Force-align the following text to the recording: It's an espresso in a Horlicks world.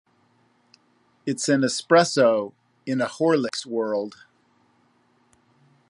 It's 1.27 1.47
an 1.47 1.61
espresso 1.61 2.53
in 2.87 3.01
a 3.01 3.05
Horlicks 3.05 3.67
world. 3.67 4.25